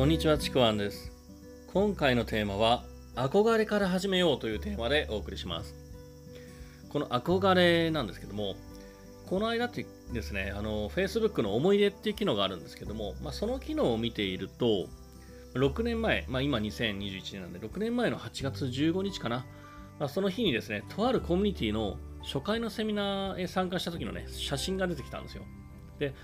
[0.00, 1.12] こんにちは、ちくわんです。
[1.74, 2.84] 今回のテーマは、
[3.16, 5.74] 憧れから始めようというテーマでお送りします。
[6.88, 8.56] この憧れなんですけども、
[9.26, 14.88] この間ってですね、あの、Facebook の思い出っていう機能があるんですけども、まあ、その機能を見ていると、
[15.52, 19.44] 6年前、まあ、今2021年なんで、6年前の8月15日かな、
[19.98, 25.42] まあ、その日にですね、とあるコミュニティの初回のセミナーへ参加した時のね、写真が出てきたんですよ。
[25.98, 26.14] で、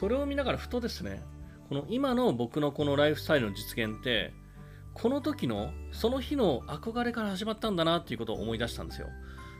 [0.00, 1.22] それを見ながらふとですね、
[1.70, 4.32] この今の僕のこのライフスタイルの実現って、
[4.92, 9.06] この時のその日の憧れから始まったんだなっていうことを思い出したんですよ。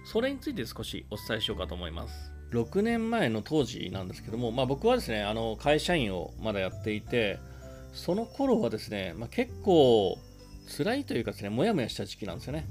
[0.04, 2.32] それについて少しお伝えしようかと思います。
[2.50, 7.38] 6年前の当時なんですけども、まあ、僕はですね、あの会社員をまだやっていて、
[7.92, 10.18] その頃はですね、まあ、結構
[10.76, 12.66] 辛いというかですね、もやもやした時期なんですよね。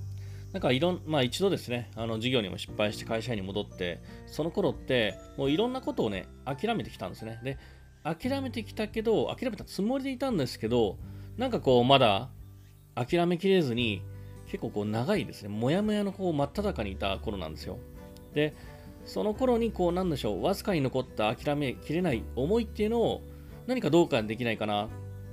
[0.52, 7.40] なんかいろん、まあ一度ですね、あの授業にも失敗して会社員に戻って、その頃ってもういろんなことをね、諦めてきたんですね。
[7.42, 7.58] で、
[8.04, 10.98] 諦めてきたけど、諦めたつもりでいたんですけど、
[11.38, 12.30] なんかこうまだ
[12.96, 14.02] 諦めきれずに、
[14.48, 17.78] 結構こう長いですね、もやもやのこう真っ只中にいた頃なんですよ。
[18.34, 18.56] で、
[19.06, 23.22] その頃にこうなんでしょう、わずかに残った諦めきれない思いっていうのを
[23.68, 24.90] 何かどうかできないかな、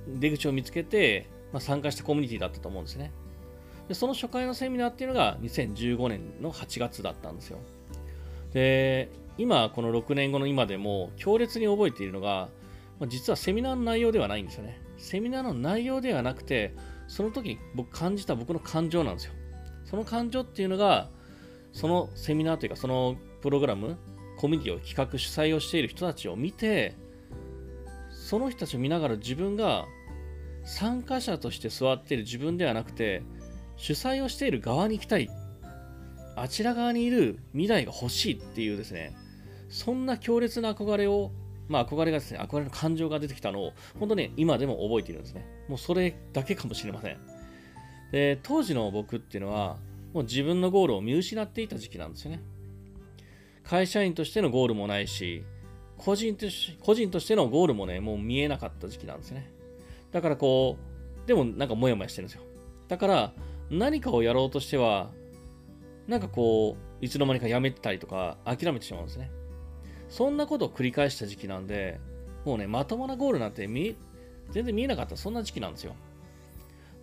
[0.07, 3.11] 出口を見つけて、まあ、参加したコミュニティだったと思うんですね。
[3.87, 7.59] で、その初回のセミナーっていうのが2015年の8月だったんですよ。
[8.53, 12.49] で、今、この6年後の今でも強烈に覚えているのが、
[12.99, 14.81] ま、実はセミナーの内容ではないんですよね。
[14.97, 16.73] セミナーの内容ではなくて、
[17.07, 19.33] その時僕感じた僕の感情なんですよ。
[19.85, 21.09] その感情っていうのが、
[21.71, 23.97] そのセミナーというか、そのプログラム、
[24.37, 26.95] コミュニティを企画、主催をしている人たちを見て、
[28.09, 29.85] その人たちを見ながら自分が
[30.63, 33.23] 参加者として座っている自分ではなくて、
[33.77, 35.29] 主催をしている側に行きたい。
[36.35, 39.15] あちら側にいる未来が欲しいっていうですね、
[39.69, 41.31] そんな強烈な憧れを
[41.69, 45.45] まあ、憧れがですね、憧れの感情が出てきたのを、本当ね、今でも覚えているんですね。
[45.67, 47.17] もうそれだけかもしれません。
[48.11, 49.77] で、当時の僕っていうのは、
[50.13, 52.41] もう自分のゴールを見失っていた時期なんですよね。
[53.63, 55.43] 会社員としてのゴールもないし、
[55.97, 59.51] 個人とし個人としてのゴールもね、もう見えなかった時期なんですよね。
[60.11, 60.77] だからこ
[61.25, 62.43] う、でもなんかモヤモヤしてるんですよ。
[62.87, 63.33] だから、
[63.69, 65.11] 何かをやろうとしては、
[66.07, 69.29] なんかこう、いつの間にかやめてたりとか、諦めてしまうんですね。
[70.09, 71.99] そんなことを繰り返した時期なんで、
[72.45, 73.95] もうね、まともなゴールなんて見
[74.51, 75.95] 全然見えなかった、そんな時期なんですよ。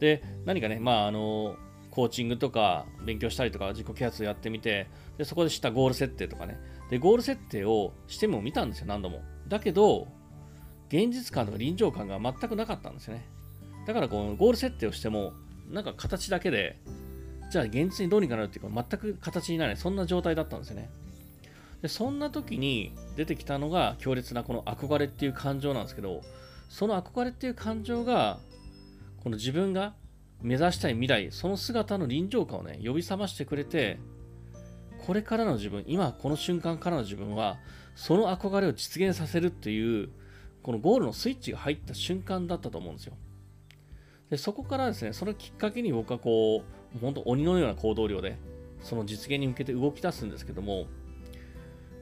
[0.00, 1.56] で、何かね、まあ、あの、
[1.90, 6.58] コーチングとか勉強したりとか自己啓発やってみて、で、そこで知ったゴール設定とかね、
[6.90, 9.22] で、ゴール設定をしても見たんですよ、何度も。
[9.48, 10.08] だけど、
[10.88, 13.26] 現実感とか臨場感が全くなかったんですよね。
[13.86, 15.32] だから、このゴール設定をしても、
[15.70, 16.80] なんか形だけで、
[17.50, 20.90] じゃあ現実にどうにかなるっていうか、全く形にならない、そんな状態だったんですよね。
[21.84, 26.22] でそんな時に出てきたのが強烈なこの憧れっていう感情なんですけど
[26.70, 28.38] その憧れっていう感情が
[29.22, 29.92] この自分が
[30.40, 33.98] 目指したい未来その姿の臨場感をね呼び覚ましてくれて
[35.06, 37.58] これからの自分今この瞬間からの自分は
[37.94, 40.08] その憧れを実現させるっていう
[40.62, 43.14] このゴールのスイッチが入った瞬間だったと思うんですよ。
[44.30, 46.62] でそこからですねそのきっかけに僕はこ
[46.96, 48.38] う本当鬼のような行動量で
[48.80, 50.86] その実現に向けて動き出すんですけども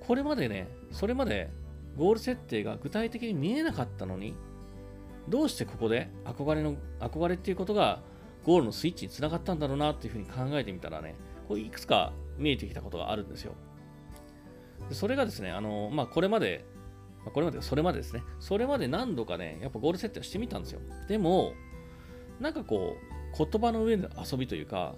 [0.06, 1.48] これまでね、それまで
[1.96, 4.34] ゴール設定が具体的に見えなかったのに、
[5.28, 8.00] どうしてここで憧れの、憧れっていうことが
[8.44, 11.14] ゴールのスイッチにつながったんだろうなっていうふうに考えてみたらね、
[11.46, 13.54] こういくつか見えてきたことがあるんですよ。
[14.90, 16.64] それがですね、あの、まあ、これまで、
[17.32, 20.80] これまで、それまでですね、それまで何度かね、やっぱゴール設定をしてみたんですよ。
[21.06, 21.52] でも、
[22.40, 22.96] なんかこ
[23.38, 24.96] う、言葉の上で遊びというか、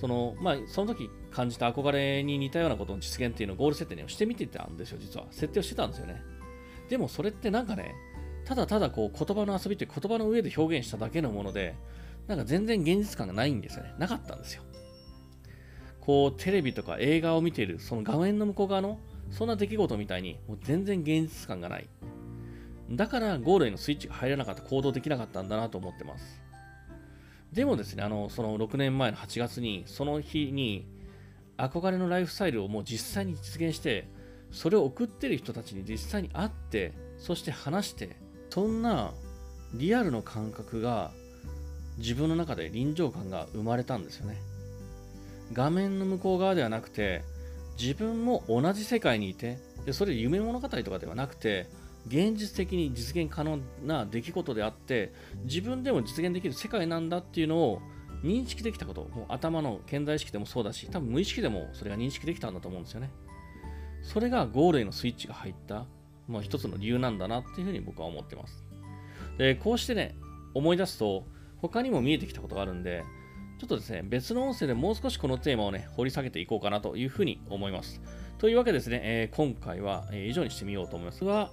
[0.00, 5.26] そのまあ、その時感じた憧れに似たようなことの実現っていうのをゴール設定してみてたんですよ、実は。
[5.30, 6.22] 設定をしてたんですよね。
[6.88, 7.94] でもそれってなんかね、
[8.46, 11.74] ただただこう言葉の遊びって言葉の上で表現しただけのもので、
[12.26, 13.92] なんか全然現実感がないんですよね。
[13.98, 14.62] なかったんですよ。
[16.00, 18.98] こうテレビとか映画を見ているその画面の向こう側の
[19.30, 21.88] そんな出来事みたいにもう全然現実感がない。
[22.90, 26.46] だからゴールへのスイッチが入らなかった、行動できなかったんだなと思ってます。
[27.52, 30.86] でもですね、あの、その6年前の8月に、その日に、
[31.58, 34.08] 憧れのライフスタイルをもう実際に実現して、
[34.50, 38.16] それを送ってる人たちに実際に会って、そして話して、
[38.50, 39.12] そんな
[39.74, 41.12] リアルの感覚が、
[41.98, 44.36] 自分の中で臨場感が生まれたんですよね。
[45.52, 47.22] 画面の向こう側ではなくて、
[47.80, 51.68] 自分も同じ世界にいて、でそれ夢物語とかではなくて、
[52.06, 55.12] 現実的に実現可能な出来事であって
[55.44, 57.82] 自分でも実現できる世界なんだっていうのを
[58.26, 63.10] 認識できたこともう頭の健在意識でもそうだし多分無意識でもそれが認識できたんだと思うんですよね
[64.02, 65.86] それがゴールへのスイッチが入った、
[66.28, 68.64] まあ、一つの理由なんだなっていうふうに僕は思ってます
[69.38, 70.16] でこうしてね
[70.56, 71.26] 思い出すと、
[71.58, 73.04] 他にも見えてきたことがあるんで、
[73.58, 78.00] ちょっとですね、別の音声でもう少しこのテーマをね、掘り下げていこうかなというふうに思います。
[78.38, 81.50] というわけですね、えー、今回は、え、以上にしてみようと思いますが、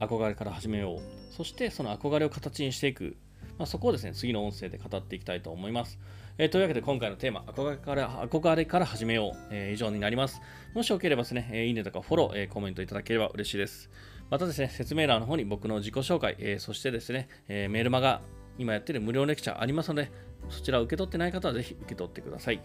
[0.00, 1.34] 憧れから始めよう。
[1.34, 3.16] そしてその憧れを形にしていく。
[3.58, 5.98] まあ、そこをですね、次の音声で語っていきたいと思います。
[6.38, 10.40] えー、というわけで今回のテーマ、憧れから憧れから始めよう、えー、以上になります。
[10.72, 13.90] もしよければですね、え、いいねとかフォロー、えー、コメントいただければ嬉しいです。
[14.30, 18.22] またですね、説明欄の方に僕の自己紹介、え、そしてですね、え、メールマガ、
[18.58, 20.10] 今やってる無料レクチャーありますので、
[20.48, 22.60] そちらを受け取ってない方はぜひ受け取ってください。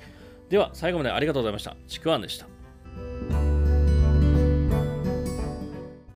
[0.49, 1.75] では、最後までありがとうございました。
[1.87, 2.52] ちくわんでした。